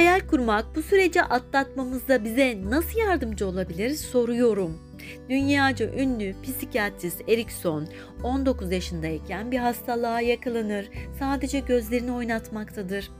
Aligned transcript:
Hayal 0.00 0.20
kurmak 0.20 0.76
bu 0.76 0.82
süreci 0.82 1.22
atlatmamızda 1.22 2.24
bize 2.24 2.58
nasıl 2.64 2.98
yardımcı 2.98 3.46
olabilir 3.46 3.94
soruyorum. 3.94 4.89
Dünyaca 5.28 5.92
ünlü 5.92 6.34
psikiyatrist 6.42 7.28
Erikson 7.28 7.88
19 8.22 8.72
yaşındayken 8.72 9.50
bir 9.50 9.58
hastalığa 9.58 10.20
yakalanır. 10.20 10.90
Sadece 11.18 11.60
gözlerini 11.60 12.12
oynatmaktadır. 12.12 13.10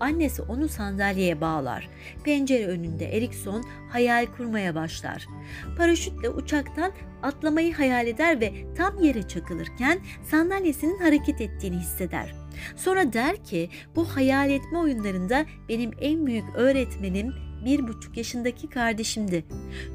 Annesi 0.00 0.42
onu 0.42 0.68
sandalyeye 0.68 1.40
bağlar. 1.40 1.88
Pencere 2.24 2.66
önünde 2.66 3.16
Erikson 3.16 3.64
hayal 3.90 4.26
kurmaya 4.26 4.74
başlar. 4.74 5.26
Paraşütle 5.78 6.28
uçaktan 6.30 6.92
atlamayı 7.22 7.74
hayal 7.74 8.06
eder 8.06 8.40
ve 8.40 8.52
tam 8.76 9.02
yere 9.02 9.28
çakılırken 9.28 9.98
sandalyesinin 10.30 10.98
hareket 10.98 11.40
ettiğini 11.40 11.76
hisseder. 11.76 12.34
Sonra 12.76 13.12
der 13.12 13.44
ki 13.44 13.70
bu 13.96 14.04
hayal 14.04 14.50
etme 14.50 14.78
oyunlarında 14.78 15.46
benim 15.68 15.90
en 16.00 16.26
büyük 16.26 16.44
öğretmenim 16.54 17.45
bir 17.66 17.88
buçuk 17.88 18.16
yaşındaki 18.16 18.68
kardeşimdi. 18.68 19.44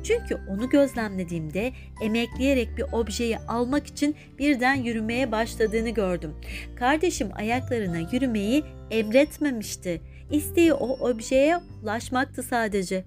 Çünkü 0.03 0.37
onu 0.49 0.69
gözlemlediğimde 0.69 1.71
emekleyerek 2.01 2.77
bir 2.77 2.85
objeyi 2.91 3.39
almak 3.39 3.87
için 3.87 4.15
birden 4.39 4.75
yürümeye 4.75 5.31
başladığını 5.31 5.89
gördüm. 5.89 6.35
Kardeşim 6.75 7.29
ayaklarına 7.35 7.99
yürümeyi 8.13 8.63
emretmemişti. 8.91 10.01
İsteği 10.31 10.73
o 10.73 11.09
objeye 11.09 11.57
ulaşmaktı 11.83 12.43
sadece. 12.43 13.05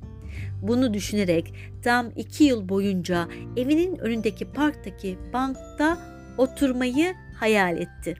Bunu 0.63 0.95
düşünerek 0.95 1.55
tam 1.83 2.11
iki 2.17 2.45
yıl 2.45 2.69
boyunca 2.69 3.29
evinin 3.57 3.99
önündeki 3.99 4.53
parktaki 4.53 5.19
bankta 5.33 5.99
oturmayı 6.39 7.15
hayal 7.41 7.77
etti. 7.77 8.17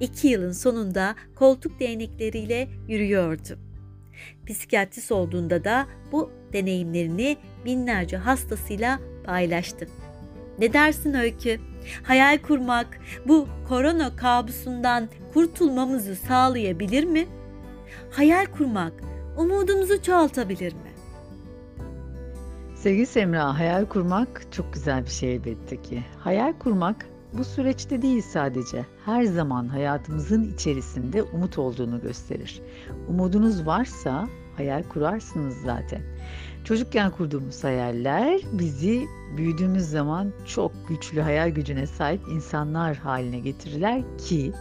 İki 0.00 0.28
yılın 0.28 0.52
sonunda 0.52 1.14
koltuk 1.34 1.80
değnekleriyle 1.80 2.68
yürüyordu. 2.88 3.58
Psikiyatrist 4.46 5.12
olduğunda 5.12 5.64
da 5.64 5.86
bu 6.12 6.30
deneyimlerini 6.52 7.36
binlerce 7.64 8.16
hastasıyla 8.16 8.98
paylaştı. 9.24 9.88
Ne 10.58 10.72
dersin 10.72 11.14
Öykü? 11.14 11.60
Hayal 12.02 12.38
kurmak 12.38 12.98
bu 13.28 13.48
korona 13.68 14.16
kabusundan 14.16 15.08
kurtulmamızı 15.34 16.16
sağlayabilir 16.16 17.04
mi? 17.04 17.26
Hayal 18.10 18.46
kurmak 18.46 18.92
umudumuzu 19.36 20.02
çoğaltabilir 20.02 20.72
mi? 20.72 20.94
Sevgili 22.76 23.06
Semra, 23.06 23.58
hayal 23.58 23.86
kurmak 23.86 24.42
çok 24.52 24.72
güzel 24.74 25.04
bir 25.04 25.10
şey 25.10 25.34
elbette 25.34 25.82
ki. 25.82 26.04
Hayal 26.18 26.52
kurmak 26.58 27.06
bu 27.38 27.44
süreçte 27.44 28.02
değil 28.02 28.22
sadece, 28.22 28.86
her 29.04 29.24
zaman 29.24 29.68
hayatımızın 29.68 30.44
içerisinde 30.54 31.22
umut 31.22 31.58
olduğunu 31.58 32.00
gösterir. 32.00 32.62
Umudunuz 33.08 33.66
varsa 33.66 34.28
hayal 34.56 34.82
kurarsınız 34.82 35.56
zaten. 35.64 36.02
Çocukken 36.64 37.10
kurduğumuz 37.10 37.64
hayaller 37.64 38.40
bizi 38.52 39.06
büyüdüğümüz 39.36 39.84
zaman 39.84 40.32
çok 40.46 40.88
güçlü 40.88 41.20
hayal 41.20 41.50
gücüne 41.50 41.86
sahip 41.86 42.20
insanlar 42.30 42.96
haline 42.96 43.38
getirirler 43.38 44.02
ki 44.18 44.52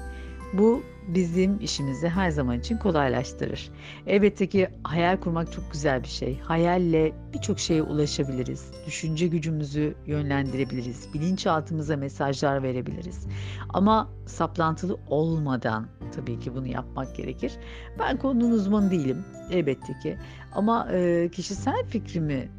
bu 0.54 0.84
bizim 1.08 1.60
işimizi 1.60 2.10
her 2.10 2.30
zaman 2.30 2.60
için 2.60 2.78
kolaylaştırır. 2.78 3.72
Elbette 4.08 4.48
ki 4.48 4.70
hayal 4.84 5.18
kurmak 5.18 5.52
çok 5.52 5.72
güzel 5.72 6.04
bir 6.04 6.08
şey. 6.08 6.40
Hayalle 6.40 7.14
birçok 7.34 7.60
şeye 7.60 7.84
ulaşabiliriz. 7.84 8.72
Düşünce 8.86 9.28
gücümüzü 9.28 9.96
yönlendirebiliriz. 10.06 11.14
Bilinçaltımıza 11.14 11.98
mesajlar 11.98 12.64
verebiliriz. 12.64 13.28
Ama 13.70 14.10
saplantılı 14.26 14.98
olmadan 15.08 15.88
tabii 16.16 16.40
ki 16.40 16.56
bunu 16.56 16.68
yapmak 16.68 17.16
gerekir. 17.16 17.54
Ben 18.00 18.18
konunun 18.18 18.52
uzmanı 18.52 18.92
değilim 18.92 19.26
elbette 19.52 20.00
ki. 20.04 20.18
Ama 20.56 20.88
e, 20.92 21.30
kişisel 21.32 21.84
fikrimi 21.88 22.50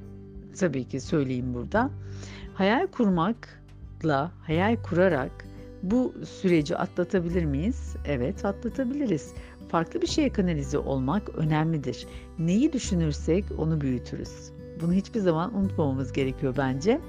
tabii 0.59 0.85
ki 0.85 1.01
söyleyeyim 1.01 1.55
burada. 1.55 1.91
Hayal 2.55 2.87
kurmakla, 2.87 4.33
hayal 4.43 4.77
kurarak 4.83 5.54
bu 5.91 6.15
süreci 6.27 6.77
atlatabilir 6.77 7.45
miyiz? 7.45 7.97
Evet, 8.05 8.45
atlatabiliriz. 8.45 9.35
Farklı 9.69 10.03
bir 10.03 10.07
şeye 10.07 10.33
kanalize 10.33 10.79
olmak 10.79 11.29
önemlidir. 11.29 12.07
Neyi 12.39 12.73
düşünürsek 12.73 13.45
onu 13.59 13.81
büyütürüz. 13.81 14.53
Bunu 14.81 14.93
hiçbir 14.93 15.21
zaman 15.21 15.57
unutmamamız 15.57 16.13
gerekiyor 16.13 16.55
bence. 16.59 17.01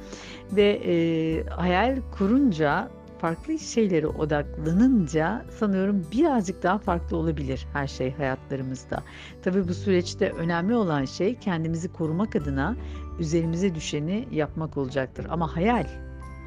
Ve 0.52 0.82
e, 0.86 1.46
hayal 1.50 1.98
kurunca 2.18 2.92
farklı 3.20 3.60
şeylere 3.60 4.08
odaklanınca 4.08 5.46
sanıyorum 5.60 6.02
birazcık 6.12 6.64
daha 6.64 6.78
farklı 6.78 7.18
olabilir 7.18 7.68
her 7.74 7.88
şey 7.88 8.14
hayatlarımızda. 8.14 9.04
Tabii 9.44 9.68
bu 9.68 9.74
süreçte 9.74 10.32
önemli 10.32 10.76
olan 10.76 11.06
şey 11.06 11.36
kendimizi 11.36 11.94
korumak 11.94 12.36
adına 12.36 12.76
üzerimize 13.20 13.76
düşeni 13.76 14.28
yapmak 14.32 14.78
olacaktır. 14.78 15.28
Ama 15.30 15.56
hayal, 15.56 15.88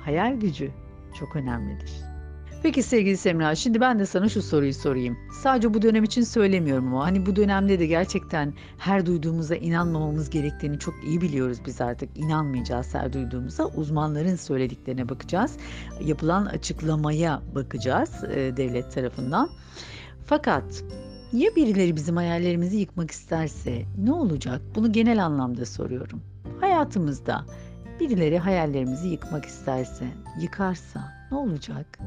hayal 0.04 0.34
gücü 0.34 0.70
çok 1.18 1.36
önemlidir. 1.36 2.07
Peki 2.62 2.82
sevgili 2.82 3.16
Semra, 3.16 3.54
şimdi 3.54 3.80
ben 3.80 3.98
de 3.98 4.06
sana 4.06 4.28
şu 4.28 4.42
soruyu 4.42 4.74
sorayım. 4.74 5.18
Sadece 5.42 5.74
bu 5.74 5.82
dönem 5.82 6.04
için 6.04 6.22
söylemiyorum 6.22 6.86
ama 6.86 7.04
hani 7.04 7.26
bu 7.26 7.36
dönemde 7.36 7.78
de 7.78 7.86
gerçekten 7.86 8.54
her 8.78 9.06
duyduğumuza 9.06 9.56
inanmamamız 9.56 10.30
gerektiğini 10.30 10.78
çok 10.78 10.94
iyi 11.04 11.20
biliyoruz 11.20 11.58
biz 11.66 11.80
artık. 11.80 12.18
İnanmayacağız 12.18 12.94
her 12.94 13.12
duyduğumuza. 13.12 13.66
Uzmanların 13.66 14.36
söylediklerine 14.36 15.08
bakacağız. 15.08 15.56
Yapılan 16.00 16.46
açıklamaya 16.46 17.42
bakacağız 17.54 18.24
e, 18.24 18.56
devlet 18.56 18.92
tarafından. 18.92 19.50
Fakat 20.26 20.84
ya 21.32 21.56
birileri 21.56 21.96
bizim 21.96 22.16
hayallerimizi 22.16 22.76
yıkmak 22.76 23.10
isterse 23.10 23.82
ne 23.98 24.12
olacak? 24.12 24.60
Bunu 24.74 24.92
genel 24.92 25.24
anlamda 25.24 25.66
soruyorum. 25.66 26.22
Hayatımızda 26.60 27.44
birileri 28.00 28.38
hayallerimizi 28.38 29.08
yıkmak 29.08 29.44
isterse, 29.44 30.04
yıkarsa 30.40 31.12
ne 31.30 31.36
olacak? 31.36 31.98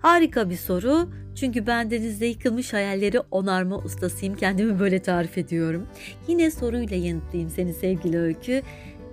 Harika 0.00 0.50
bir 0.50 0.56
soru. 0.56 1.08
Çünkü 1.34 1.66
ben 1.66 1.90
denizde 1.90 2.26
yıkılmış 2.26 2.72
hayalleri 2.72 3.20
onarma 3.20 3.78
ustasıyım. 3.78 4.36
Kendimi 4.36 4.80
böyle 4.80 4.98
tarif 4.98 5.38
ediyorum. 5.38 5.86
Yine 6.28 6.50
soruyla 6.50 6.96
yanıtlayayım 6.96 7.50
seni 7.50 7.74
sevgili 7.74 8.18
Öykü. 8.18 8.62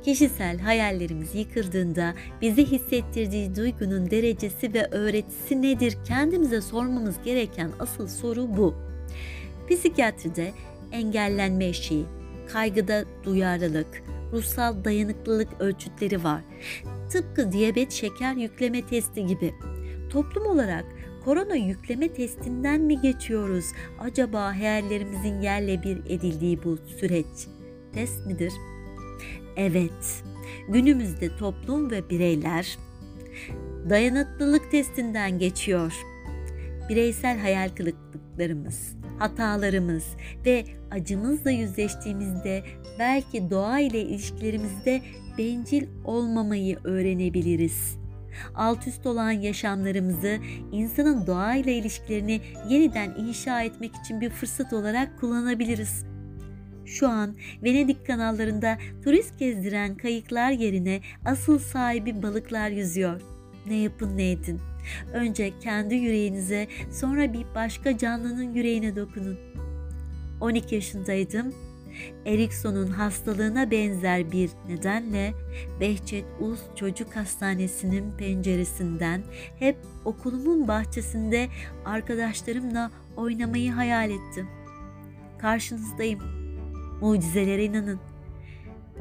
Kişisel 0.04 0.60
hayallerimiz 0.60 1.36
yıkıldığında 1.36 2.14
bizi 2.42 2.66
hissettirdiği 2.66 3.56
duygunun 3.56 4.12
derecesi 4.12 4.74
ve 4.74 4.88
öğretisi 4.92 5.62
nedir? 5.62 5.98
Kendimize 6.08 6.62
sormamız 6.62 7.16
gereken 7.26 7.72
asıl 7.80 8.08
soru 8.08 8.58
bu. 8.58 8.76
Psikiyatride 9.70 10.52
engellenme 10.92 11.66
eşiği, 11.66 12.06
kaygıda 12.54 13.04
duyarlılık, 13.24 14.04
ruhsal 14.34 14.84
dayanıklılık 14.84 15.62
ölçütleri 15.62 16.24
var. 16.24 16.42
Tıpkı 17.10 17.52
diyabet 17.52 17.92
şeker 17.92 18.34
yükleme 18.34 18.88
testi 18.88 19.26
gibi. 19.26 19.54
Toplum 20.10 20.46
olarak 20.46 20.86
korona 21.26 21.56
yükleme 21.56 22.14
testinden 22.14 22.82
mi 22.82 23.02
geçiyoruz? 23.02 23.66
Acaba 24.00 24.60
hayallerimizin 24.60 25.42
yerle 25.42 25.84
bir 25.84 25.98
edildiği 25.98 26.64
bu 26.64 26.78
süreç 26.78 27.48
test 27.94 28.26
midir? 28.26 28.54
Evet, 29.56 30.24
günümüzde 30.70 31.38
toplum 31.38 31.92
ve 31.92 32.10
bireyler 32.10 32.78
dayanıklılık 33.90 34.72
testinden 34.72 35.40
geçiyor. 35.40 35.94
Bireysel 36.90 37.40
hayal 37.40 37.70
kırıklıklarımız, 37.70 38.96
hatalarımız 39.20 40.06
ve 40.46 40.66
acımızla 40.92 41.52
yüzleştiğimizde 41.52 42.64
belki 43.00 43.50
doğa 43.50 43.80
ile 43.80 44.02
ilişkilerimizde 44.02 45.02
bencil 45.38 45.88
olmamayı 46.06 46.78
öğrenebiliriz 46.84 47.98
alt 48.56 48.88
üst 48.88 49.06
olan 49.06 49.32
yaşamlarımızı 49.32 50.38
insanın 50.72 51.28
doğayla 51.28 51.72
ilişkilerini 51.72 52.42
yeniden 52.70 53.10
inşa 53.10 53.62
etmek 53.62 53.96
için 53.96 54.22
bir 54.22 54.30
fırsat 54.30 54.74
olarak 54.74 55.20
kullanabiliriz. 55.20 56.06
Şu 56.86 57.10
an 57.10 57.36
Venedik 57.64 58.08
kanallarında 58.08 58.78
turist 59.04 59.40
gezdiren 59.40 59.96
kayıklar 59.96 60.52
yerine 60.52 61.02
asıl 61.26 61.60
sahibi 61.60 62.24
balıklar 62.24 62.70
yüzüyor. 62.70 63.22
Ne 63.68 63.76
yapın 63.76 64.18
ne 64.18 64.32
edin. 64.32 64.60
Önce 65.14 65.60
kendi 65.60 65.96
yüreğinize 65.96 66.68
sonra 66.92 67.34
bir 67.34 67.46
başka 67.56 67.98
canlının 67.98 68.54
yüreğine 68.54 68.96
dokunun. 68.96 69.38
12 70.42 70.76
yaşındaydım 70.76 71.54
Erikson'un 72.26 72.88
hastalığına 72.88 73.72
benzer 73.72 74.32
bir 74.32 74.50
nedenle 74.68 75.34
Behçet 75.80 76.26
Uz 76.40 76.60
Çocuk 76.76 77.16
Hastanesi'nin 77.16 78.12
penceresinden 78.12 79.24
hep 79.60 79.78
okulumun 80.06 80.68
bahçesinde 80.68 81.48
arkadaşlarımla 81.86 82.92
oynamayı 83.18 83.72
hayal 83.72 84.10
ettim. 84.10 84.48
Karşınızdayım. 85.38 86.20
Mucizelere 87.02 87.66
inanın. 87.66 88.00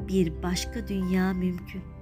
Bir 0.07 0.43
başka 0.43 0.87
dünya 0.87 1.33
mümkün. 1.33 1.96